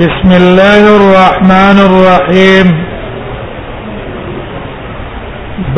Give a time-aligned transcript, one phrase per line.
[0.00, 2.66] بسم الله الرحمن الرحيم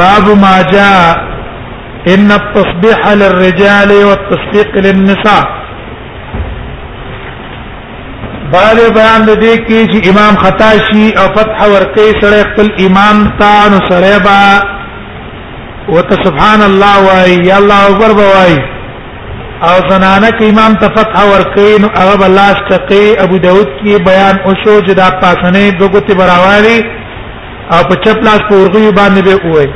[0.01, 0.99] باب ما جاء
[2.15, 5.43] ان التصبيح للرجال والتصفيق للنساء
[8.57, 13.81] بعد بیان دې کې چې امام خطاشي او فتح ورقي سره خپل امام تا نو
[13.91, 14.37] سره با
[15.95, 18.63] وت سبحان الله وای یا الله اکبر وای
[19.69, 24.51] او زنانه کې امام تفتح ور کین او بلاس تقی ابو داود کې بیان او
[24.63, 26.79] شو چې دا پاسنه دغه براوالي
[27.75, 29.69] او په چپ لاس پورغي باندې به وای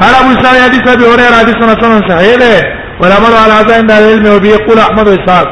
[0.00, 2.54] قال ابو سعيد حديث ابي هريره حديث سنن صحيح ده
[3.00, 5.48] والعمل على هذا عند العلم وبيقول احمد واسحاق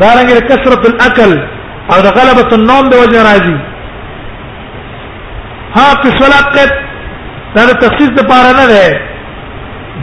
[0.00, 1.38] دا رنګ کثرت الاکل
[1.92, 3.56] او د غلبه النوم د وجه راځي
[5.76, 6.70] ها په صلاقت
[7.56, 8.86] دا د تخصیص د پاره نه ده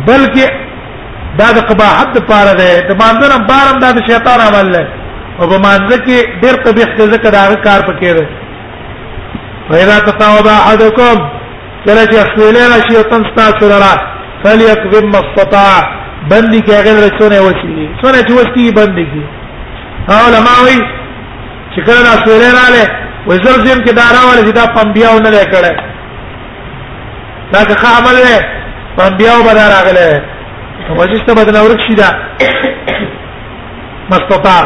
[0.10, 0.46] بلکې
[1.40, 4.82] دا د قباحت د پاره ده د مانځنه بارم دا د شیطان عمل ده
[5.40, 8.26] او په مانځه کې ډېر قبیح د ذکر دا کار پکې ده
[9.70, 11.16] فإذا تطاوب أحدكم
[11.86, 13.94] کله چې خپلین شیطان ستاسو لرا
[14.44, 15.78] فليكظم ما استطاع
[16.32, 19.24] بندي کې غیر سونه وسی سونه چې وسی بندي کې
[20.16, 20.82] علماء وایي
[21.76, 22.88] چې کله دا سوره رااله
[23.28, 25.74] وزر زم کې دا راواله چې دا پنبیاو نه لیکړې
[27.54, 28.36] دا که عمل نه
[28.98, 30.08] پنبیاو به راغله
[30.88, 32.10] په وجسته بدل اورک شي دا
[34.12, 34.64] مستطاع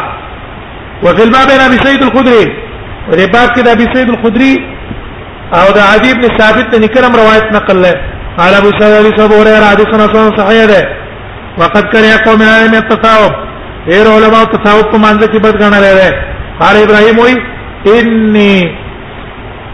[1.06, 2.44] وفي الباب هنا بسيد الخدري
[3.10, 4.54] وفي الباب كده بسيد الخدري
[5.58, 7.96] او ده عدي بن ثابت نكرم روايه نقل له
[8.38, 10.82] قال ابو سعيد ابي سعيد هريره حديثنا صحيح صحيح ده
[11.60, 13.34] وقد كره قوم من التثاوب
[13.92, 16.27] غير علماء التثاوب په مانزه کې بد غنل لري
[16.60, 17.34] قال ابراهيم وي
[18.00, 18.62] اني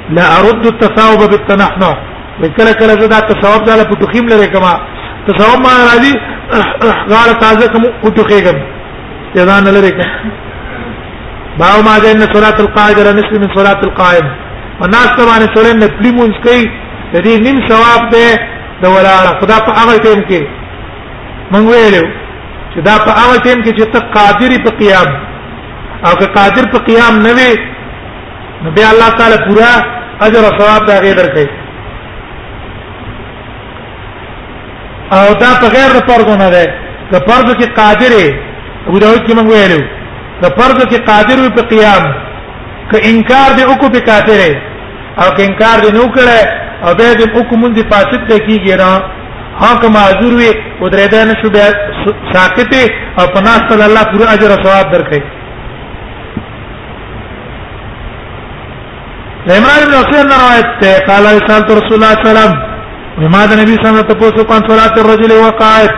[0.10, 1.98] لا ارد التصاوب بالتنحنح
[2.44, 4.74] وكلا كلا زدا التصاوب ده لفتخيم لري كما
[5.28, 6.14] تصاوب ما راضي
[7.14, 8.58] قال تازه كم فتخيكم
[9.36, 9.92] يدان لري
[11.60, 14.28] باو ما ده ان صلاه القائد لا نسل من صلاه القائم
[14.82, 16.64] والناس طبعا سورن نه پلیمونز کوي
[17.14, 18.28] د دې نیم ثواب ده
[18.84, 20.42] د ولاړه خدا په هغه ټیم کې
[21.52, 22.06] مونږ ویلو
[22.74, 25.10] چې دا په هغه ټیم کې چې ته قادر په قیام
[26.08, 27.54] او که قادر په قیام نه وي
[28.64, 29.72] نو بیا الله تعالی پورا
[30.26, 31.48] اجر او ثواب دا غي درکړي
[35.18, 36.66] او دا په غیر د فرض نه ده
[37.14, 38.12] د فرض کې قادر
[38.88, 39.82] ابو داود کې موږ ویلو
[40.44, 42.04] د فرض کې قادر وي په قیام
[42.92, 44.40] که انکار دې وکړي په کافر
[45.22, 46.40] او که انکار دې نو کړه
[46.86, 48.92] او به دې حکم دې فاسد ده کیږي نه
[49.64, 50.50] حق معذور وي
[50.82, 51.68] او درې ده نشو بیا
[52.34, 52.72] ساکت
[53.20, 55.22] او پناه صلی الله پورا اجر او ثواب درکړي
[59.52, 62.54] عمران بن حسين روایت ته قال سالت رسول الله صلى الله عليه وسلم
[63.18, 65.90] لماذا نبی صلی الله علیه وسلم قال صلاه الرجل وقعت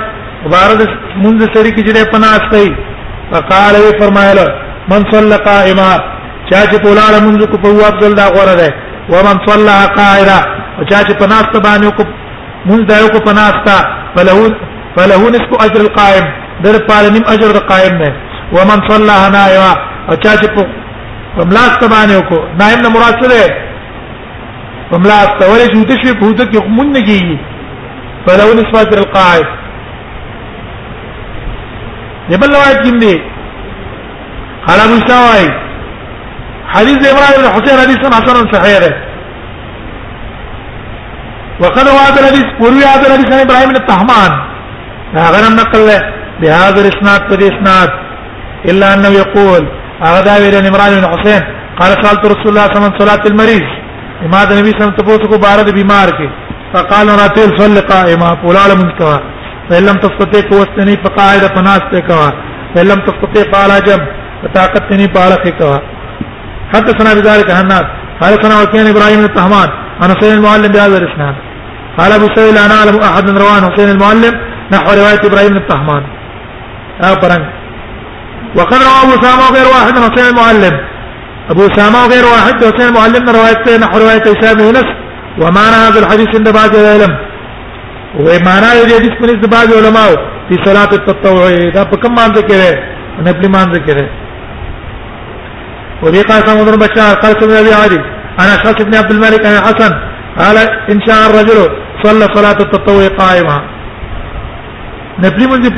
[0.45, 0.81] مبارد
[1.25, 2.69] منذ سری کی جڑے پناہ استئی
[3.33, 4.45] فقال وی فرمایا
[4.91, 5.89] من صلى قائما
[6.51, 8.73] چا چې پولاړه منځ کو په افضل دا غوړه ده
[9.09, 10.39] ومن صلى قائرا
[10.77, 12.03] او چا چې پناست باندې کو
[12.69, 13.77] منځ دایو کو پناستا
[14.15, 14.67] فله
[14.97, 16.25] فله نصف اجر القائم
[16.65, 18.11] در پال نیم اجر القائم نه
[18.55, 19.71] ومن صلى نائما
[20.09, 20.81] او چا چې
[21.37, 23.41] پملا استبانه کو نائم نه مراد څه ده
[24.91, 27.35] پملا استوره شو تشوي بوته کې مون نه کیږي
[28.27, 29.45] فلو نسبت القاعد
[32.35, 33.13] یبل روایت کې دی
[34.67, 35.45] قال ابو سوای
[36.77, 38.83] حديث عمران بن حسين حديث حسن صحيح
[41.59, 44.33] وقد وعد الحديث وروي هذا الحديث عن ابراهيم بن الطهمان
[45.13, 45.89] هذا نقل
[46.41, 47.89] بهذا الاسناد فدي اسناد
[48.71, 49.63] الا انه يقول
[50.03, 51.41] هغه دا ویل عمران بن حسین
[51.79, 53.65] قال سالت رسول الله صلى الله عليه وسلم صلاه المريض
[54.23, 56.27] لماذا النبي صلى صلی الله علیه کو بارد بیمار کې
[56.73, 59.17] فقال راتل الفل قائما قول لم توا
[59.69, 62.29] فإن لم تستطيع قوتني فقاعدة فناست كوا
[62.75, 64.03] فإن لم تستطيع فعلى جنب
[64.43, 65.77] فطاقتني فعلى كوا
[66.73, 67.85] حدثنا بذلك هناد
[68.21, 69.69] قال سنا وكين ابراهيم بن الطهمان
[70.03, 71.35] عن حسين المعلم بهذا الاسناد
[71.97, 74.33] قال ابو سهيل انا اعلم احد رواه حسين المعلم
[74.71, 76.03] نحو روايه ابراهيم بن الطهمان
[77.01, 77.15] اه
[78.55, 80.73] وقد روى أبو سامة غير واحد من حسين المعلم
[81.49, 84.85] أبو سامة غير واحد من حسين المعلم من رواية نحو رواية هشام يونس
[85.41, 87.13] ومعنى هذا الحديث عند بعض العلم
[88.19, 90.09] ومعنى هذا الحديث من بعض العلماء
[90.49, 92.79] في صلاة التطوع هذا بكم مان ذكره
[93.23, 94.09] بلي ما ذكره
[96.03, 97.99] وبي قال سامة بن بشار قال سمع أبي عادي
[98.39, 99.93] أنا شخص ابن عبد الملك أنا حسن
[100.39, 100.57] قال
[100.91, 101.69] إن شاء الرجل
[102.03, 103.61] صلى صلاة التطوع قائمة
[105.19, 105.69] نبلي من ذي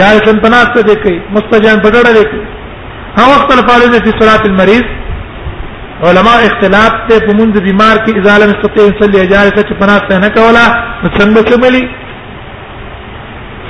[0.00, 2.44] جالسا پناست دې کوي مستجان بغړه دې کوي
[3.18, 4.84] ها وقت الفارض فی صلاه المریض
[6.10, 10.64] علماء اختلاف ته په منځ بیمار کې ازاله مستطیع صلی جالسه چې پناست نه کولا
[11.16, 11.84] څنګه کوملی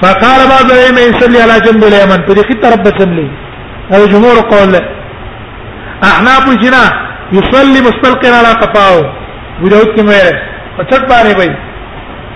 [0.02, 3.28] فقال بعض العلم يصلي على جنب اليمن فريق تربى تملي
[3.90, 4.76] هذا جمهور قول
[6.10, 6.82] احناف جنا
[7.38, 9.14] يصلي مستلقا على قفاه
[9.66, 10.18] وداود كما
[10.78, 11.52] فتت باندې بھائی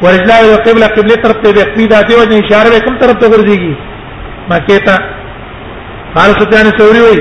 [0.04, 3.72] ورجلا یو قبله قبله طرف ته بخفي ذاتي وجه اشاره به کوم طرف ته ورځيږي
[4.50, 4.96] مکه ته
[6.16, 7.18] قال سفيان الثوري وي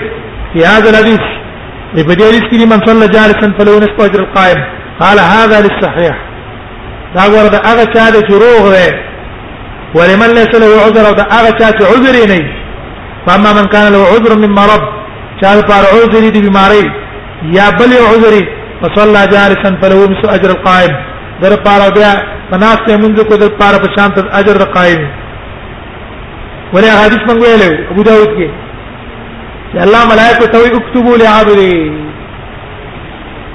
[0.53, 1.23] في هذا الحديث
[2.01, 4.59] ابن جرير كي من صلى جالسا فله نصف اجر القائم
[5.01, 6.15] قال هذا للصحيح
[7.15, 8.89] دا ورد هغه چا د چروغ وي
[9.97, 12.41] ولمن ليس له عذر دا هغه چا چې عذر نه
[13.25, 14.83] فاما من كان له عذر من مرض
[15.41, 16.85] چا پر عذر دي بيماري
[17.57, 18.35] یا بل عذر
[18.81, 20.93] فصلى جالسا فله نصف اجر القائم
[21.41, 25.03] در پاره بیا فناس ته منځ کو د پاره په شان تر اجر قائم
[26.73, 28.49] ولې حدیث موږ ویلو ابو داود کې
[29.71, 31.75] چې الله ملائکه ته وي اكتبوا لعبدي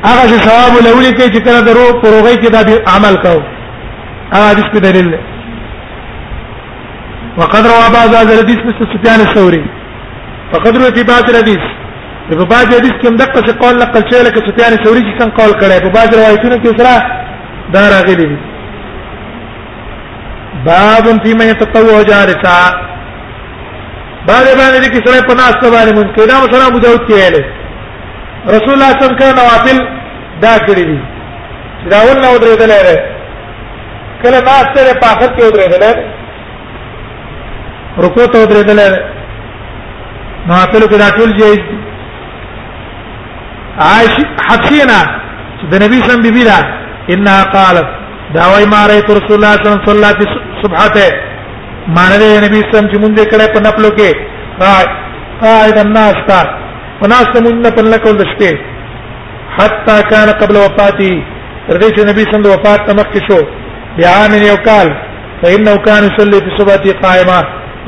[0.05, 2.61] هغه چې ثواب لولي کې چې کله درو پروغې کې دا
[2.97, 3.39] عمل کاو
[4.33, 5.21] هغه حدیث په دلیل ده
[7.39, 9.65] وقد روى بعض هذا الحديث مثل سفيان الثوري
[10.53, 11.67] فقد روى في بعض الحديث
[12.31, 15.61] په بعض حدیث کې دقه څه قول نقل شوی لکه سفيان الثوري چې څنګه قول
[15.61, 17.07] کړی په بعض روایتونو کې سره
[17.75, 18.33] دا راغلي دي
[20.67, 22.71] باب فی من يتطوع جارتا
[24.29, 27.45] بعد باندې دې کسره په ناس باندې مونږ کله مثلا ابو داود کې اله
[28.55, 29.79] رسول الله صلی الله علیه وسلم نوافل
[30.43, 30.99] دا کړی دي
[31.93, 32.99] دا ول نو درې دلې
[34.23, 35.93] کله ناس ته په اخر کې درې دلې
[38.07, 38.91] رکوع ته درې دلې
[40.49, 41.79] نوافل کې دا ټول جایز دي
[43.87, 45.01] عائشہ حفصینا
[45.71, 46.59] د نبی صلی الله علیه وسلم بیبی دا
[47.15, 47.89] انها قالت
[48.35, 49.79] دا وای ما رأيت رسول الله صلى الله
[50.09, 51.09] عليه وسلم صبحته
[51.99, 54.11] مانله نبی اسلام چې مونږ کړه په نپلو کې
[54.65, 54.79] را
[55.43, 56.41] قائد الناس تا
[57.03, 61.13] وناس مونږ په نپلو کې شپې حتا کان قبل وفاتی
[61.69, 63.39] تر دې چې نبی اسلام د وفات تمخ کې شو
[64.01, 64.89] بیا من یو کال
[65.43, 67.39] فإنه كان يصلي في صبحتي قائما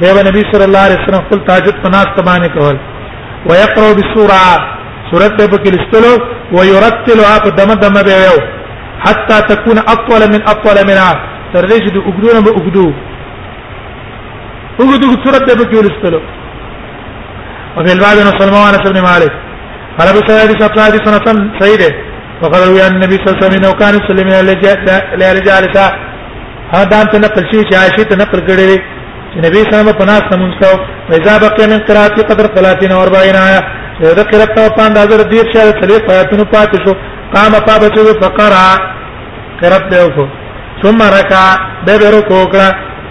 [0.02, 2.76] دیو نبی صلی الله علیه وسلم خپل تهجد په ناس تبانه کول
[3.50, 4.40] ويقرأ بالسوره
[5.10, 6.12] سورۃ په کې لستلو
[6.56, 8.36] ويرتلها په دمه دمه به یو
[9.06, 11.12] حتى تكون اطول من اطول منها
[11.52, 12.86] تر دې چې د وګړو نه به وګړو
[14.80, 16.20] وګړو صورت به کې ورستلو
[17.76, 19.32] او بل بعد نو سلمان ابن مالک
[19.98, 21.28] قال ابو سعيد سعد سنه
[21.60, 21.82] سعيد
[22.42, 24.28] وقال روي عن النبي صلى الله عليه وسلم انه كان يسلم
[25.18, 25.86] الى الجالسه
[26.74, 28.74] هذا انت نقل شيء عائشه نقل کړي
[29.32, 30.68] چې نبی صلی الله علیه وسلم په ناس منځو
[31.10, 33.62] وإذا بقي من قراءة قدر 30 و 40 آية
[34.00, 36.94] إذا قرأت وطان دازر دير شاء ثلاث آيات نفاتشو
[37.34, 38.70] قام فابتشو فقرأ
[39.62, 40.28] قرأت له
[40.82, 41.42] ثم ركع
[41.86, 42.52] به ركوع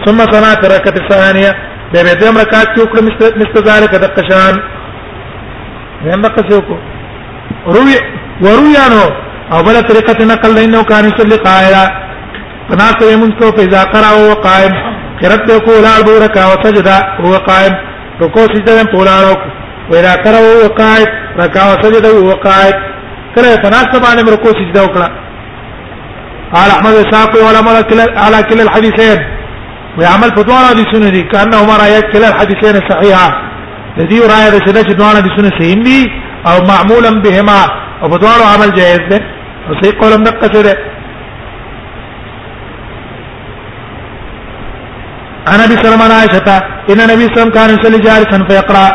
[0.06, 1.52] ثم صنع ركعه الثانيه
[1.94, 3.02] به به دم رکعت کې وکړه
[3.42, 4.54] مثل ذلك د قشان
[6.06, 6.78] دم رکعت وکړو
[7.76, 7.98] روي
[8.44, 9.06] ورويانو
[9.54, 11.86] او بل طریقه نقل لینو کان يصلي قائلا
[12.70, 14.74] فناس يمن تو فاذا قرأ وهو قائم
[15.22, 16.88] قرأت يقول على ركع وسجد
[17.22, 17.74] وهو قائم
[18.24, 19.36] ركوع سجده پولاړو
[19.92, 21.10] واذا قرأ وهو قائم
[21.44, 22.76] ركع وسجد وهو قائم
[23.36, 25.08] کله فناس باندې رکوع سجده وکړه
[26.56, 27.76] قال احمد الساقي ولا مر
[28.26, 29.20] على كل الحديثين
[29.98, 30.76] ويعمل فتوى على
[31.16, 33.30] دي كانه ما رايات كلا الحديثين الصحيحه
[33.98, 36.02] الذي رأي هذا سنه فتوى على السنه سنن سيندي
[36.50, 37.60] او معمولا بهما
[38.04, 39.22] وفتوى عمل جائز به
[39.70, 40.68] وسيق ولم نقصد
[45.54, 46.54] انا ابي سلمة عائشة
[46.92, 48.88] ان النبي صلى الله عليه وسلم كان يصلي جالسا فيقرا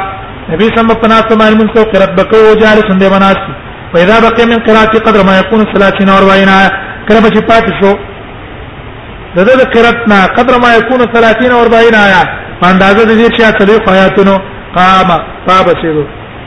[0.48, 3.48] النبي صلى الله عليه وسلم ما المنسى قرات بكى وجالسا بمناسك
[3.92, 7.92] فاذا بقي من قراءته قدر ما يكون ثلاثين واربعين آية کله به چې پاتې شو
[9.36, 12.28] د دې قرات نه قدر ما يكون 30 او 40 آیات
[12.60, 14.32] په اندازه د دې چې صدیق آیاتونو
[14.76, 15.10] قام
[15.48, 16.04] طاب سیدو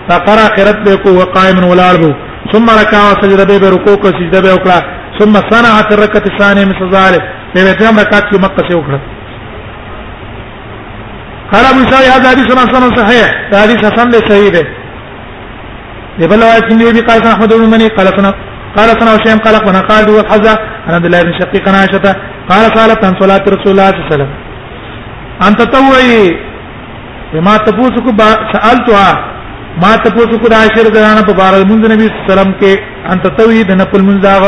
[0.10, 2.04] فقرا قرات به کو وقائم ولا ارض
[2.52, 4.78] ثم ركع وسجد به رکوع کو سجده به وکړه
[5.22, 7.22] ثم صنع الركعه الثانيه مثل ذلك
[7.56, 9.00] به دې هم رکعت کې مکه سي وکړه
[11.54, 16.94] قال ابو سعيد هذا حديث حسن صحيح هذا حديث حسن صحيح ده بل روایت کې
[16.96, 18.34] دی قال احمد بن مني قال سنه
[18.78, 22.10] قال سنا وشيم قال اخبرنا خالد والحزة عن عبد الله بن شقيق عن عائشة
[22.50, 24.32] قال قالت عن صلاة رسول الله صلى الله عليه وسلم
[25.46, 26.24] عن تطوعي
[27.34, 28.06] بما تفوسك
[28.54, 29.12] سألتها
[29.84, 32.72] ما تفوسك د عائشة رضي الله عنها ببار المنذ نبي صلى الله عليه وسلم كي
[33.10, 34.44] عن تطوعي د نفل منزاغ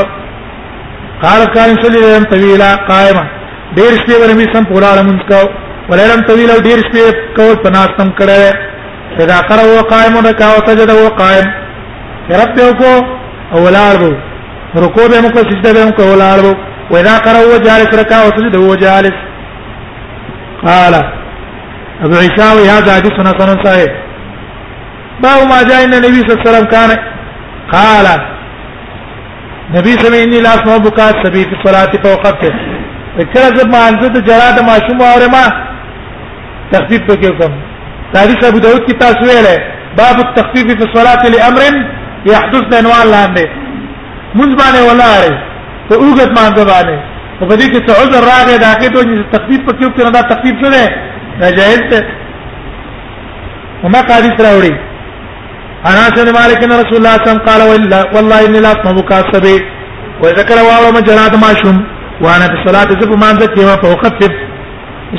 [1.23, 3.23] قال كان صلى الله عليه وسلم طويلا قائما
[3.77, 5.39] ډیر شپې ور نبی سم پورا لمونځ کو
[5.89, 11.47] ولرم طويلا ډیر شپې کو پناستم کړه فذا قرأ وقائم وقائم سجد وقائم
[12.31, 12.91] رب کو
[13.53, 14.11] او ولاړو
[14.83, 16.51] رکوع به موږ سجده به موږ ولاړو
[16.93, 19.17] واذا قرأ وجالس ركع وسجد وجالس
[20.67, 20.93] قال
[22.05, 23.91] ابو عيسى هذا حديث حسن صحيح
[25.23, 26.91] باب ما جاء ان النبي صلى الله عليه وسلم كان
[27.75, 28.07] قال
[29.73, 32.53] نبی سمې اني لا اسمع بكات سبي في صلاتي فوقته
[33.33, 35.45] کله زب ما انځه د جرا د ماشوم اوره ما
[36.73, 37.53] تخفيف وکړم
[38.13, 39.47] تاریخ ابو داود کې تاسو ویل
[39.97, 41.73] باب التخفيف في الصلاه لامر
[42.29, 43.45] يحدث د انوال لاندې
[44.37, 45.31] مونږ باندې ولاړې
[45.89, 46.95] په اوګت باندې باندې
[47.39, 49.01] او په دې کې څه عذر راغی دا کې ته
[49.35, 50.83] تقدید په کېو کې دا تقدید نه ده
[51.41, 52.01] ناجایز ده
[53.83, 54.73] وما قاضي تراوري
[55.89, 57.61] انا سن مالك ان رسول الله صلى الله عليه وسلم قال
[58.15, 59.57] والله اني لا اطمع كاسبي
[60.23, 61.77] وذكر واو ما جنات ما شم
[62.23, 64.17] وانا في الصلاه ذب ما ذكر ما فوقت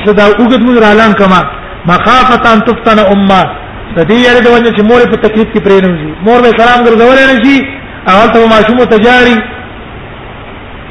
[0.05, 1.39] صدا اوجد من اعلان كما
[1.89, 3.41] مخافه ان تفتن امه
[3.97, 6.79] د دې یاره د وجه چې مور په تکلیف کې پرې نوځي مور به سلام
[6.85, 7.57] ګرځول نه شي
[8.11, 9.37] اول ته معشوم تجاري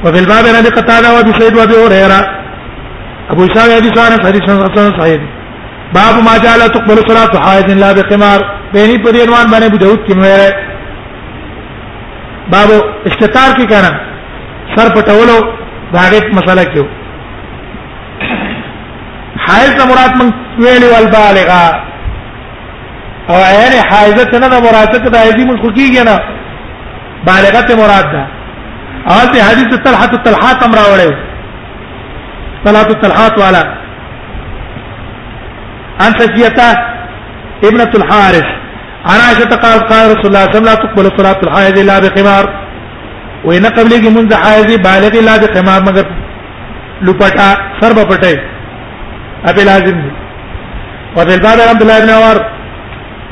[0.04, 2.20] وفي الباب عن قتادة وابي سعيد وابي هريرة
[3.32, 5.20] ابو اسحاق حديث عن حديث حسن صحيح
[5.98, 8.40] باب ما جاء لا تقبل صلاة حائض لا بقمار
[8.72, 10.28] بینی پر عنوان باندې ابو داود کې مې
[12.54, 12.68] باب
[13.06, 13.92] استتار کې کړه
[14.76, 15.36] سر پټولو
[15.92, 16.86] دا غیب مسله کېو
[19.48, 20.28] حائض مراد من
[20.64, 21.62] ویلی والبالغه
[23.30, 26.16] او عین حائضه نه د مراد ته د ایدی مشکو کیږي نه
[27.26, 28.22] بالغت مراد ده
[29.10, 31.10] حالت حدیث طلحه طلحه امرا وړه
[32.64, 33.62] طلحه طلحه والا
[36.04, 36.68] عن سجيته
[37.68, 38.48] ابنة الحارث
[39.10, 41.96] عن عائشة قال قال رسول الله صلى الله عليه وسلم لا تقبل صلاة الحائض إلا
[42.04, 42.44] بقمار
[43.48, 46.06] وإن قبلك منذ حائض بالغ إلا بقمار مگر
[47.06, 47.48] لپٹا
[47.80, 48.34] سر بپٹے
[49.50, 50.10] ابھی لازم دی
[51.16, 52.36] وفي الباب عبد الله بن عمر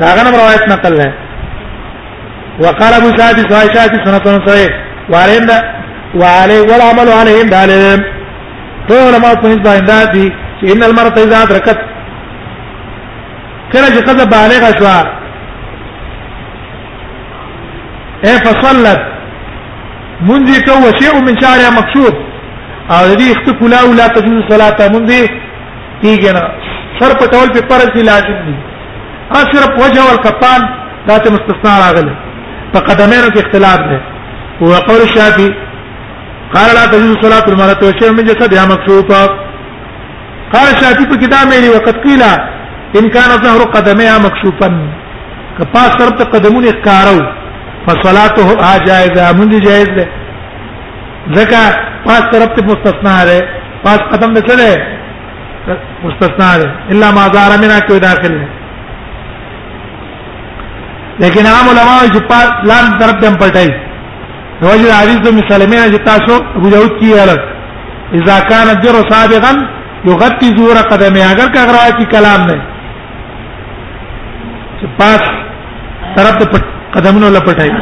[0.08, 1.10] هغه نو روایت نقل ہے
[2.64, 4.68] وقال ابو سعد عائشہ سنتن صحیح
[5.12, 5.50] وارند
[6.20, 8.04] وعليه والعمل عليهم دالهم
[8.88, 11.78] ټول ما په دې باندې دي چې ان المرء اذا ادركت
[13.72, 14.94] کله چې قضا بالغ شو
[18.28, 19.00] اے فصلت
[20.22, 22.14] منذ تو شيء من شعرها مكشوف
[22.90, 25.12] او دې اختکلا ولا تجوز صلاه منذ
[26.02, 26.48] تیګنا
[27.00, 28.58] سر پټول په پرځ دی لازم دي
[29.32, 30.60] اصرف وجه والكفان
[31.08, 32.14] دا ته مستثنا راغله
[32.72, 33.98] په قدمونو کې اختلاف ده
[34.62, 35.50] هو قول الشافعي
[36.54, 39.20] قال لا تجوز صلاة المرأة وشيء من جسدها مكشوفة
[40.54, 42.22] قال الشافعي في كتابه وقد قيل
[42.98, 44.68] ان كان ظهر قدميها مكشوفا
[45.58, 47.18] کپاس سر ته قدمونه ښکارو
[47.86, 48.48] فصلاته
[48.86, 50.06] جائزه منځ جائز ده
[51.36, 51.60] ځکه
[52.06, 53.38] پاس طرف ته مستثنا ده
[53.84, 54.70] پاس قدم نه چلے
[56.04, 58.59] مستثنا ده الا ما ظهر منها كو داخل ده
[61.22, 62.36] لیکن عام علماء چې په
[62.68, 63.70] لام طرف دم پټای
[64.68, 67.36] وجه حدیث د مسلمانه چې تاسو ابو داود کې یاله
[68.18, 69.52] اذا كان الجر سابقا
[70.04, 72.56] يغطي زور قدمه اگر کا غرا کی کلام نه
[74.80, 75.20] چې پاس
[76.16, 76.60] طرف ته
[76.96, 77.72] قدمونو لپټای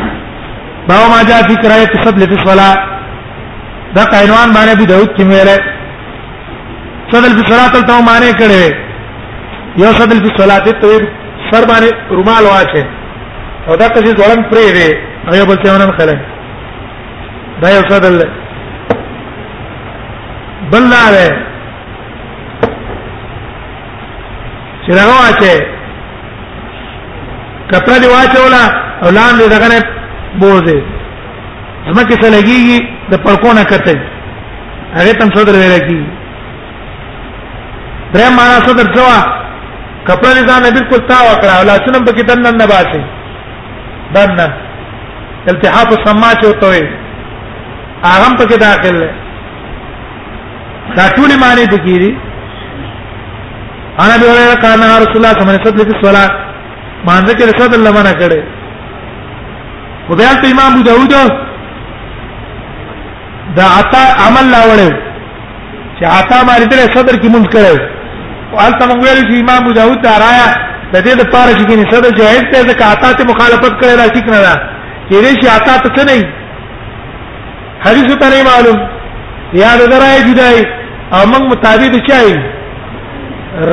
[0.91, 2.67] باو ما جاء في قراءه صد لفصلا
[3.95, 5.57] دا قینوان باندې ابو داود کې ویله
[7.15, 8.65] صدل فی صلات ته معنی کړي
[9.87, 10.95] یو صدل فی صلات ته
[11.53, 12.85] سر باندې رومال واچه
[13.69, 14.89] او دا که چې ځوړن پرې وي
[15.29, 16.19] هغه بل څه ونن خلک
[17.63, 18.17] دا یو څه دل
[20.73, 21.27] بل نه ده
[24.85, 25.57] چې هغه واچي
[27.73, 28.63] کپڑا دی واچولا
[29.03, 29.81] او لاندې دغه نه
[30.41, 30.79] بوزي
[31.87, 32.79] زمکه څه لګيږي
[33.13, 33.95] د پړکونه کته
[34.97, 36.03] هغه تم څه درې لګي
[38.15, 39.19] درې معنا څه درځوا
[40.09, 43.05] کپڑا دی ځان بالکل تا وکړه او لاسونه به کې دنن نه باسي
[44.15, 44.49] دنه
[45.51, 46.83] التحاف السماع چوتوي
[48.15, 49.11] اغم پکې داخل له
[50.97, 52.11] دا ټول معنی د کیری
[54.05, 56.29] انا به ولا کان رسول الله صلی الله علیه وسلم د صلاه
[57.09, 58.43] باندې کې رسول الله منا کړه
[60.09, 61.15] خدای ته امام ابو داوود
[63.57, 64.81] دا عطا عمل لاوړ
[65.99, 67.81] چې عطا ماري تر صدر کې مونږ کړو
[68.53, 70.51] او البته موږ ویل چې امام ابو داوود دا رایا
[70.93, 74.39] د دې لپاره چې کینې سره جائز دی ځکه آتات مخالفت کړي را ټیک نه
[74.47, 74.55] ده
[75.11, 76.19] کېږي چې آتات څه نه
[77.85, 78.79] حدیث ته نه معلوم
[79.63, 80.57] یا د درای جدای
[81.23, 82.31] امنګ مطابق چای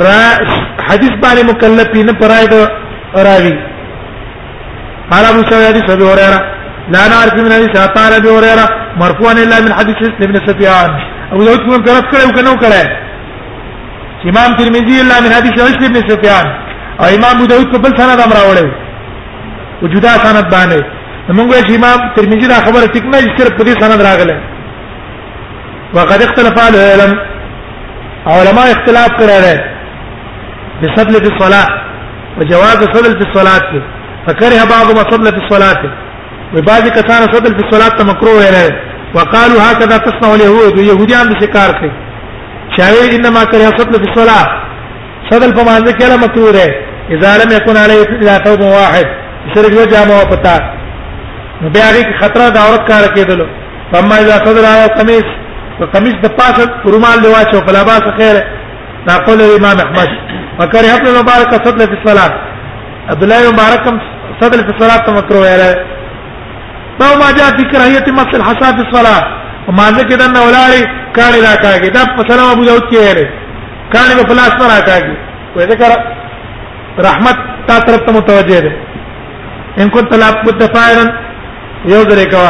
[0.06, 0.24] را
[0.90, 2.56] حدیث باندې مکلف نه پرای د
[3.28, 3.54] راوی
[5.12, 6.40] قال ابو سعيد حديث ابي هريره
[6.98, 8.68] لا نعرف من حديث عطاء ابي هريره
[9.04, 10.92] مرفوعا الا من حديث ابن سفيان
[11.32, 12.90] ابو داود کوم طرف کړو کنه کړه
[14.32, 16.56] امام ترمذي الا من حديث عيسى ابن سفيان
[17.02, 18.70] او امام ابو داود په بل سند هم راوړل
[19.84, 20.82] وجودا سند باندې
[21.38, 24.36] موږ چې امام ترمذی دا خبره ټیک نه چې په دې سند راغله
[25.96, 27.18] وقد اختلف العلم
[28.36, 29.62] علماء اختلاف کړل
[30.82, 31.68] بسبل في الصلاه
[32.38, 33.82] وجواز صدل في الصلاه
[34.28, 35.84] فكره بعضهم صدل في الصلاه
[36.56, 38.76] وبعض كثار صدل في الصلاه مكروه ویل
[39.16, 41.92] وقالوا هكذا تصنع اليهود يهوديان به شکار کوي
[42.78, 44.46] شاوی انما كره صدل في الصلاه
[45.32, 46.68] صدل په معنی کې له مکروه ده
[47.10, 49.06] اذا لم يكن عليه الا توب واحد
[49.56, 50.58] شرک یو جامه پتا
[51.62, 53.42] نو بیا دې خطر دا عورت کار کېدل
[53.92, 55.28] فما اذا صدر على قميص
[55.80, 58.42] فقميص د پاسه رومال دی واچو په لباس خیر
[59.08, 60.10] دا قول امام احمد
[60.60, 62.34] فکر ابن مبارک صدر فی الصلاه
[63.10, 63.84] عبد الله مبارک
[64.42, 65.86] صدر فی الصلاه مکروه یاره
[67.02, 69.24] نو ما جاء في كراهيه مس الحصى في الصلاه
[69.68, 70.82] وما ذكر ان ولاري
[71.16, 73.30] كان لا كاغي دا په سلام ابو داود کې یاره
[73.94, 75.16] کانه په لاس پر راکاږي
[75.56, 76.16] وې ذکر
[77.00, 78.72] رحمت تا طرف ته متوجه ده
[79.80, 81.06] ان كنت لا بد فاعلا
[81.86, 82.50] يوزر کوا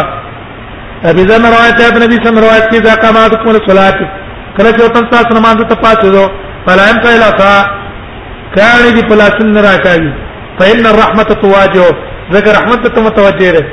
[1.09, 3.97] ابي ذر روایت ابن ابي صلی روایت کی ذا قامات کو صلاۃ
[4.57, 6.27] کله چې وطن تاسو نماز ته پاتې دو
[6.67, 7.51] فلا ان قال تا
[8.55, 10.13] کاری دی پلا سن را کوي
[10.59, 11.85] فإن الرحمة تواجه
[12.59, 13.65] رحمت ته متوجه ده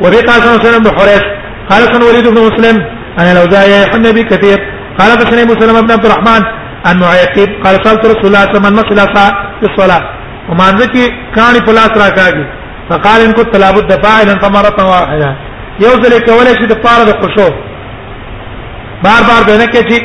[0.00, 1.24] وريقا سن سن الله عليه بحريش
[1.70, 2.82] قال سن وليد بن مسلم
[3.20, 4.58] انا لو ذا يحن بي كثير
[4.98, 8.80] قال بسني مسلم بن عبد الرحمن ان معيقب قال سالت رسول الله صلى الله عليه
[8.92, 10.02] وسلم الصلاه الصلاه
[10.50, 12.46] وما ذكي كان فلاس راكاږي
[12.90, 15.28] فقال ان كنت لابد فاعلا فمره واحده
[15.84, 17.52] يوزل کولای شي د پاره د خشوع
[19.04, 19.98] بار بار به نه کې چې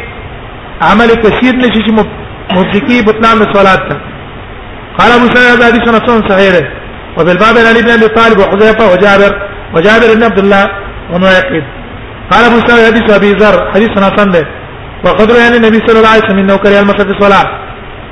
[0.91, 3.95] عمل کثیر نشي چې مبتکی بطلان الصلاه ته
[4.97, 6.53] قال ابو سعيد هذا حديث حسن صحيح
[7.17, 9.31] وفي الباب عن علي بن ابي طالب وحذيفه وجابر
[9.73, 10.65] وجابر بن عبد الله
[11.11, 11.63] ومعيقب
[12.31, 14.27] قال ابو سعيد حديث ابي ذر حديث حسن
[15.03, 17.45] وقدر یعنی نبی صلی الله علیه وسلم انه کریا المسجد صلاه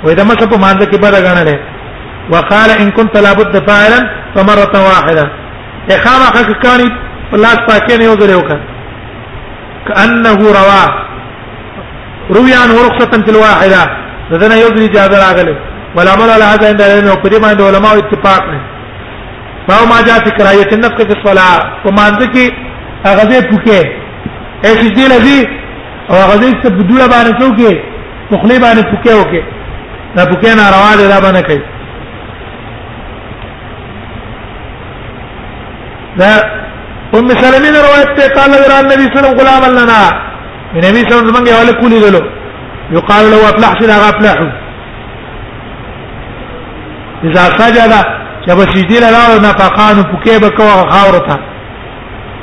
[0.04, 1.56] و اذا مسجد په مانزه کې بد غنل
[2.32, 4.00] وقال ان كنت لابد فاعلا
[4.36, 5.24] فمره واحده
[5.92, 6.90] اخامه حقانی
[7.34, 8.58] الله پاکه نه وزره وکړه
[9.88, 10.84] كانه روا
[12.30, 13.82] رويان ورخصه في الواحده
[14.34, 15.56] ذنه يوزري جابر اغله
[15.96, 18.62] والعمل على هذا عند العلماء وقد ما عند العلماء اتفاق نه
[19.68, 22.46] فهو ما جاء في كراهيه النفق في الصلاه وما ذكي
[23.06, 23.80] اغذيه بوكه
[24.66, 25.63] اي سجدي لذي
[26.10, 27.72] او هغه دې څه په دوړه باندې څوکې
[28.32, 29.44] مخلي باندې پوکې وکې
[30.16, 31.62] دا پوکې نه روا دي دا باندې کوي
[36.20, 36.32] دا
[37.14, 40.00] ام سلمہ نے روایت سے قال لنا النبي صلى الله عليه وسلم غلام لنا
[40.78, 42.22] النبي صلى الله عليه وسلم قال كل له
[42.98, 44.38] يقال له افلح سلا افلح
[47.28, 47.94] اذا سجد
[48.48, 51.38] جبسيدي لا نفقان بكيبك وخاورته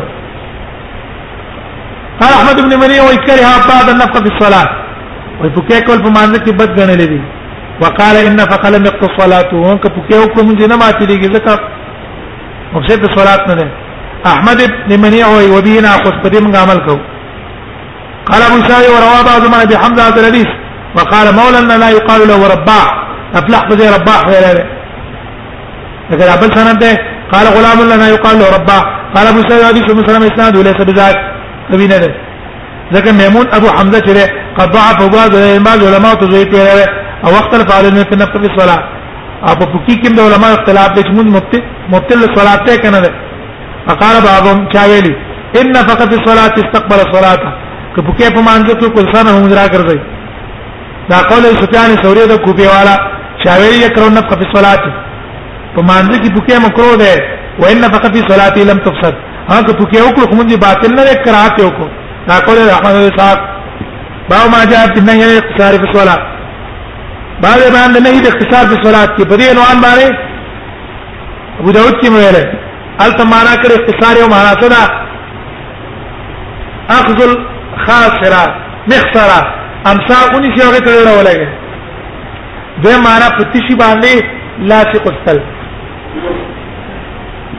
[2.20, 4.68] قال احمد بن مني ويكره بعد النفخ في الصلاه
[5.42, 7.20] ويبكي كل بمانه کې بد غنلې دي
[7.80, 11.58] وقال ان فقلم يقص صلاته ان كبكي حكم دي نه ماتي دي ذکر
[12.74, 13.68] مفسد صلات نه
[14.32, 16.98] احمد بن مني وي وبينا خص په دې موږ عمل کوو
[18.30, 20.46] قال ابو سعيد وروى بعض من ابي حمزه هذا الحديث
[20.96, 22.84] وقال مولانا لا يقال له رباع
[23.38, 24.64] افلح زي رباع ولا هذا
[26.10, 26.82] لكن ابل سند
[27.32, 28.82] قال غلام لنا يقال له رباع
[29.14, 31.16] قال ابو سعيد حديث ابن سلمه اسناده ليس بذاك
[31.74, 32.10] ابي ندر
[32.94, 34.24] ذكر ميمون ابو حمزه ترى
[34.58, 35.30] قد ضعف بعض
[35.68, 36.86] بعض العلماء تزويد هذا
[37.26, 38.80] او اختلف على في النفس في الصلاه
[39.50, 41.62] ابو بكي كم علماء اختلاف ليش مو مبتل
[41.92, 42.96] مبتل الصلاه كان
[43.88, 45.14] فقال بعضهم شايلي
[45.60, 47.50] ان فقط الصلاه استقبل صلاته
[47.96, 49.98] کپکه په مانځو کې کلسان هم درا ګرځي
[51.10, 52.94] دا قول سفیان ثوری د کوپی والا
[53.44, 54.86] شاویری یکرون نفق فی الصلاه
[55.74, 57.12] په مانځو کې پکه مکرو ده
[57.64, 59.14] وان نفق فی الصلاه لم تفسد
[59.48, 61.88] هغه پکه وکړو کوم دي باطل نه کراته وکړو
[62.28, 63.38] دا قول رحمن الله صاحب
[64.30, 66.18] باو ما جاء في النهي عن الاقتصار في الصلاه
[67.42, 70.08] بعد ما عند النهي الاقتصار في الصلاه کې په دې عنوان باندې
[71.60, 72.36] ابو داود کې ویل
[73.04, 74.80] الته معنا کړ اقتصار او معنا څه ده
[76.94, 77.18] اخذ
[77.84, 78.42] خاصره
[78.90, 79.40] مخسره
[79.92, 81.46] امسا اونې شي هغه ته ولولای
[82.82, 84.24] دوی معنا پتی شي باندې
[84.68, 85.40] لاصق السل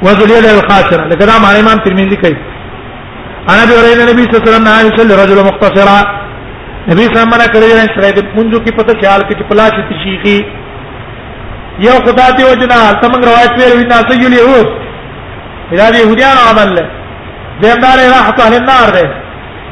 [0.05, 2.37] وزل يد الخاسره لکه دا معنا امام ترمذی کوي
[3.51, 5.97] انا به ورین نبی صلی الله علیه وسلم رجل مختصرا
[6.89, 10.39] نبی صلی الله علیه وسلم سره د منځو کې پته خیال کې پلا شي تشیخي
[11.79, 14.67] یو خدا دی وجنا تم روایت ویل وینا سیل یهود
[15.79, 16.85] دا دی یهودیان عمل له
[17.61, 19.07] دیندار راحت اهل النار ده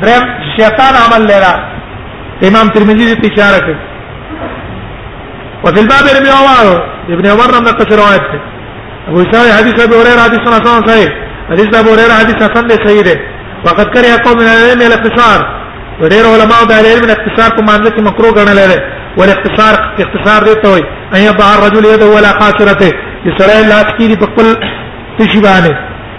[0.01, 0.23] درم
[0.55, 1.51] شیطان عمل لرا
[2.47, 3.77] امام ترمذی دې اشاره کوي
[5.63, 8.39] وفي الباب ابن عمر ابن عمر من قصر روایت ده
[9.07, 11.09] ابو اسحاق حدیث ابو هريره حدیث حسن صحیح
[11.51, 13.19] حدیث ابو هريره حدیث حسن ده صحیح ده
[13.65, 15.39] وقد كره قوم من العلم الاختصار
[16.01, 18.79] ډېر علماء د علم الاختصار په معنی کې مکروه ګڼل لري
[19.17, 20.81] ول اختصار اختصار دې ته وي
[21.15, 22.91] ان يضع الرجل يده ولا قاصرته
[23.25, 24.57] لسره لاس کې په خپل
[25.19, 25.75] تشبانه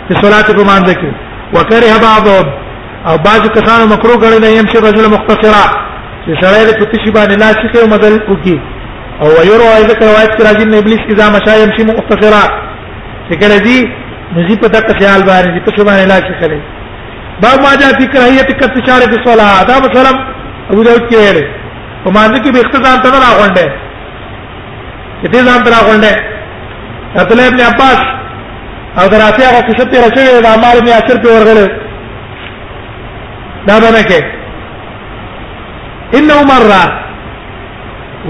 [0.08, 1.12] په صلات په معنی کې
[1.56, 2.65] وکره بعضهم
[3.08, 5.64] او بعض کسانو مکروه کړی نه يم چې رجل مختصرا
[6.24, 8.56] چې سره د پتشي باندې لا شي کوي مدل وکي
[9.22, 12.40] او ويرو اې ذکر روایت کې راځي نه ابلیس اذا مشى يمشي مختصرا
[13.28, 13.78] چې کله دي
[14.36, 16.60] نزي په دغه خیال باندې چې پتشي باندې لا شي کوي
[17.44, 20.16] باب ما جاء في كراهيه كتشار في الصلاه دا مسلم
[20.70, 21.42] ابو داود کې ویل
[22.04, 23.70] په باندې کې به اختزام ته راغونډه
[25.22, 26.20] چې دې ځان ته راغونډه
[27.22, 28.00] عبد الله ابن عباس
[29.00, 31.66] او دراتیا کو کشته رسول الله عمر بن یاسر په ورغله
[33.68, 34.20] دا به نه کې
[36.18, 36.80] انه مره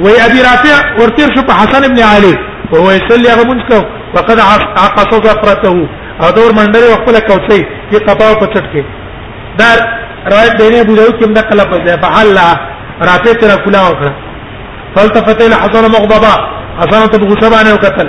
[0.05, 2.35] وي ابي رافع ورتير شو حسن ابن علي
[2.73, 3.81] وهو يصلي غمنكو
[4.15, 4.41] وقد
[4.79, 5.77] عقص ظفرته
[6.23, 8.83] او دور منډره خپل کوڅي چې قباو په چټ کې
[9.59, 9.69] دا
[10.33, 12.39] روایت دینه ابو داود کې مدقه لفظ ده فحل
[13.11, 14.13] رافع تر کلا وکړه
[14.97, 16.35] فالتفت الى حسن مغضبا
[16.81, 18.09] حسن ته غصه باندې وکتل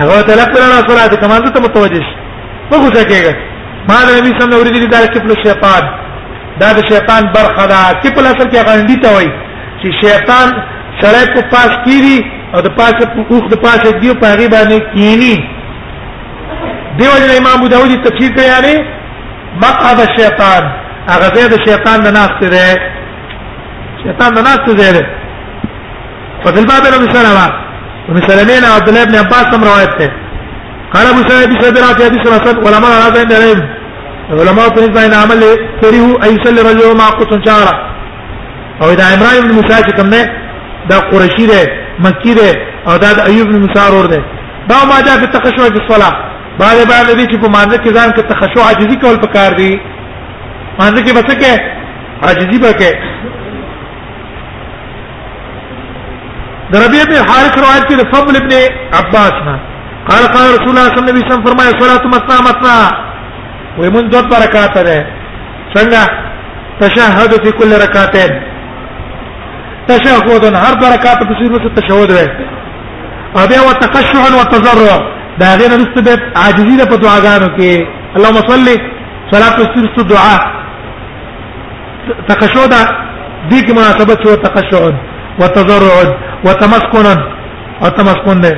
[0.00, 2.16] هغه ته لکه نه صلاه کمان ته متوجه شي
[2.72, 3.34] وګوځه کېږي
[3.88, 5.84] ما د نبی صلی الله علیه وسلم اوریدل دا کې په شیطان
[6.60, 9.28] دا د شیطان برخه ده سیپل اصل کې غنډی ته وای
[9.80, 10.62] چې شیطان
[11.00, 12.18] سره په پاس کیری
[12.54, 15.36] او د پاس په اوخ د پاس دیو په غی باندې کینی
[16.98, 18.74] دیو جن امام ابو داود تفسیر کړی یعنی
[19.62, 20.62] مقعد الشیطان
[21.12, 22.80] هغه ځای د شیطان نه ناشته ده
[24.02, 25.06] شیطان نه ناشته ده
[26.44, 27.46] فضل باب ابن سلمہ
[28.08, 30.08] ابن سلمہ نے عبد الله ابن عباس سے روایت ہے
[30.92, 33.75] قال ابو سعيد بن سعد رضي الله عنه ولما هذا العلم
[34.30, 35.42] علماء په دې باندې عمل
[35.80, 37.74] کړیو ایصلی رجل ما قوت جارا
[38.82, 40.22] او دا عمران بن موسی چې کوم نه
[40.90, 41.62] دا قریشی دی
[42.06, 42.50] مکی دی
[42.86, 44.18] او دا د ایوب بن موسی ور دی
[44.70, 46.12] دا ما جاء په تخشوع په صلاه
[46.58, 49.72] بعد بعد دې چې په مانزه کې ځان کې تخشوع عاجزي کول پکار دی
[50.80, 51.60] مانزه کې بس کې
[52.28, 52.94] عاجزي پکې
[56.72, 58.52] دربی ابن حارث روایت کی فضل ابن
[59.00, 59.58] عباس نا
[60.08, 62.78] قال قال رسول الله صلی الله علیه وسلم فرمایا صلاه متنا متنا
[63.78, 64.78] ومن دوت بركات
[65.76, 66.08] ده
[66.80, 68.30] تشهد في كل ركعتين
[69.88, 72.46] تشهد هر بركات په مثل تشهد ده
[73.40, 74.98] او بیا وتقشع وتضرع
[75.38, 77.58] ده غير نستبد عاجزين في دعاءك
[78.16, 78.66] اللهم صل
[79.32, 80.40] صلاه تصير الدعاء
[82.28, 82.82] تقشع ده
[83.50, 83.82] ديك ما
[84.32, 84.82] وتقشع
[85.40, 85.96] وتضرع
[86.46, 87.16] وتمسكن او وتمسكنا
[87.82, 88.52] وتمسكنا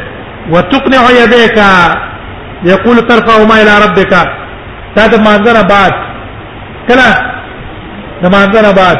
[0.50, 1.58] وتقنع يديك
[2.72, 4.12] يقول ترفع ما الى ربك
[4.96, 5.94] دا د مانځره بعد
[6.88, 7.08] کله
[8.22, 8.98] د مانځره بعد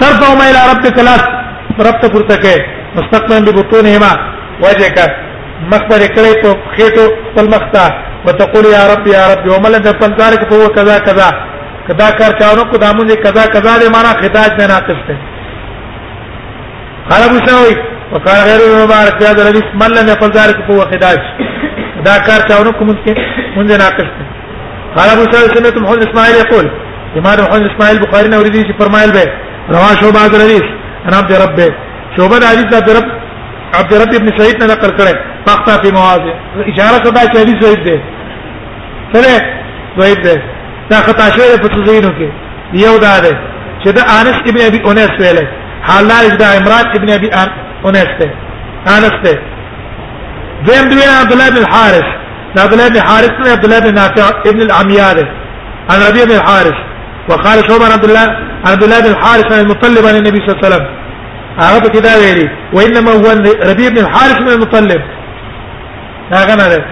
[0.00, 1.16] ترفع ما الى ربك لا
[1.88, 2.56] رب ته پورته کې
[2.98, 4.12] مستقبلا ببطونهما
[4.64, 4.98] وجهك
[5.72, 7.84] مخبر کړي ته خېټو خپل مخته
[8.26, 11.28] وتقول يا رب يا رب ومل د خپل کار کې په کذا کذا
[11.88, 15.16] کذا کار چاونو کو دامن دې کذا کذا دې معنا خداج نه ناقص ته
[17.10, 17.74] قال ابو سوي
[18.12, 21.18] وقال غير مبارك يا ذا الذي مل د خپل کار کې په خداج
[22.08, 23.12] دا کار چاونو کو مونږ کې
[23.56, 24.23] مونږ ناقص ته
[24.96, 26.70] قال ابو سعيد سمعت محمد اسماعيل يقول
[27.18, 29.24] امام محمد اسماعيل البخاري نے اوریدی فرمائل بے
[29.74, 30.64] روا شعبہ از حدیث
[31.06, 31.60] انا عبد رب
[32.16, 33.08] شعبہ حدیث عبد رب
[33.80, 35.12] عبد رب ابن سعيد نے نقل کرے
[35.46, 36.34] فقط في مواضع
[36.72, 37.96] اشاره کدا چې حدیث ضعیف دی
[39.12, 39.42] سره
[40.00, 40.34] ضعیف دی
[40.90, 42.28] دا خطا شوی په تزوینو کې
[42.86, 43.32] یو دا دی
[43.84, 45.46] چې دا انس ابن ابي انس ویل
[45.88, 47.30] حالای دا عمران ابن ابي
[47.84, 48.30] انس ته
[48.98, 49.38] انس ته
[50.68, 52.20] دیم دوی عبد الله بن الحارث
[52.62, 55.18] عبد الله بن حارث بن عبد الله بن نافع ابن العمياد
[55.90, 56.74] عن ربيع بن الحارث
[57.28, 58.20] وقال شعبة عبد الله
[58.64, 60.86] عن عبد الله بن الحارث عن المطلب عن النبي صلى الله عليه وسلم
[61.58, 63.30] عرفت كده ويلي وانما هو
[63.70, 65.02] ربيع بن الحارث من المطلب
[66.30, 66.84] لا غنى له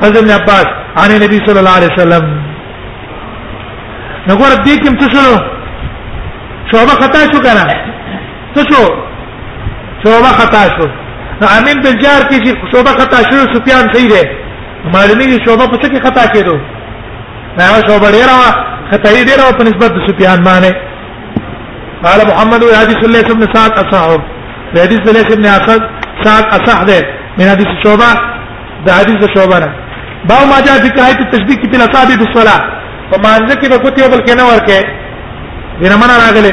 [0.00, 0.66] فضل بن عباس
[0.96, 2.42] عن النبي صلى الله عليه وسلم
[4.28, 5.40] نقول ربيك امتثلوا
[6.72, 7.68] شعبة خطا شو كان
[8.54, 8.84] تشو
[10.04, 10.88] شعبة خطا شو
[11.40, 14.22] نو عامل بالجار کې چې شوبه خطا شو سفیان صحیح دی
[14.94, 16.58] معلومی دی شوبه په څه کې خطا کېدو
[17.58, 18.38] دا شوبه ډیره
[18.90, 20.72] خطا یې ډیره په نسبت د سفیان باندې
[22.04, 24.20] قال محمد بن حديث الله بن سعد اصحاب
[24.78, 25.82] حديث الله بن اسد
[26.24, 26.98] سعد اصح ده
[27.38, 28.10] من حديث شعبه
[28.86, 29.70] ده حديث شعبه نه
[30.28, 32.60] باو ما جاء في كهايه التشبيك في الاصابع بالصلاه
[33.12, 34.78] فما ذكر بكتي وبل كنور كه
[35.82, 36.52] دینه منا راغله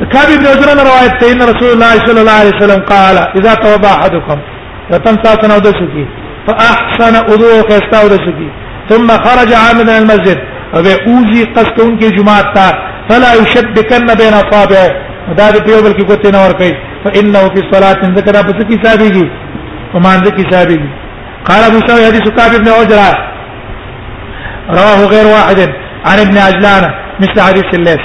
[0.00, 4.38] كابي بن عزران روایت ان رسول الله صلى الله عليه وسلم قال اذا توضا احدكم
[4.92, 6.06] وتم تاسنا ودسكي
[6.48, 8.48] فاحسن وضوءه كاستاو دسكي
[8.90, 10.38] ثم خرج عامدا المسجد
[10.74, 12.66] وبيوزي قصدون کی جماعت تا
[13.08, 14.90] فلا يشبكن بين اصابعه
[15.30, 19.30] وداد دې په بل کې کوته فانه في صلاه ذكر ابو سكي صاحبي
[19.94, 20.80] ومان ذكي صاحبي
[21.48, 23.10] قال ابو سعيد حديث كعب بن عجرة
[24.70, 25.58] رواه غير واحد
[26.06, 26.84] عن ابن عجلان
[27.20, 28.02] مثل حديث الليث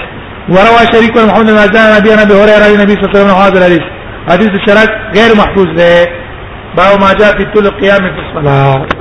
[0.49, 3.59] وروى شريك بن محمد ما جاء ابي هريره عن النبي صلى الله عليه وسلم هذا
[3.59, 3.83] الحديث
[4.29, 6.05] حديث الشراك غير محفوظ ده
[6.77, 8.98] باب ما جاء في طول القيام في الصلاه